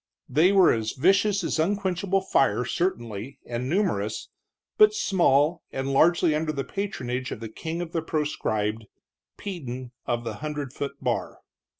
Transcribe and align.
They 0.27 0.51
were 0.51 0.73
as 0.73 0.93
vicious 0.93 1.43
as 1.43 1.59
unquenchable 1.59 2.21
fire, 2.21 2.65
certainly, 2.65 3.37
and 3.45 3.69
numerous, 3.69 4.29
but 4.79 4.95
small, 4.95 5.61
and 5.71 5.93
largely 5.93 6.33
under 6.33 6.51
the 6.51 6.63
patronage 6.63 7.29
of 7.29 7.39
the 7.39 7.49
king 7.49 7.83
of 7.83 7.91
the 7.91 8.01
proscribed, 8.01 8.87
Peden 9.37 9.91
of 10.07 10.23
the 10.23 10.37
hundred 10.37 10.73
foot 10.73 10.93
bar. 11.03 11.41